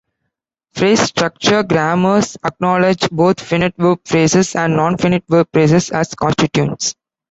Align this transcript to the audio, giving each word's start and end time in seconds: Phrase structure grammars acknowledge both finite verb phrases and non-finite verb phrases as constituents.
Phrase 0.73 1.01
structure 1.01 1.61
grammars 1.61 2.35
acknowledge 2.43 3.07
both 3.11 3.39
finite 3.39 3.75
verb 3.77 3.99
phrases 4.03 4.55
and 4.55 4.75
non-finite 4.75 5.25
verb 5.29 5.47
phrases 5.53 5.91
as 5.91 6.15
constituents. 6.15 6.95